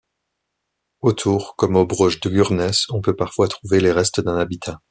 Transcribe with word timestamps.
Autour, 1.01 1.55
comme 1.57 1.75
au 1.75 1.85
Broch 1.85 2.19
de 2.21 2.29
Gurness, 2.31 2.87
on 2.89 3.01
peut 3.01 3.15
parfois 3.15 3.47
trouver 3.47 3.79
les 3.81 3.91
restes 3.91 4.19
d'un 4.19 4.35
habitat. 4.37 4.79